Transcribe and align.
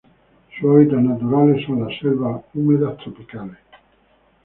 Sus 0.59 0.67
hábitats 0.75 1.03
naturales 1.03 1.63
son 1.67 1.87
las 1.87 1.95
selvas 1.99 2.43
húmedos 2.55 2.97
tropicales. 3.03 3.59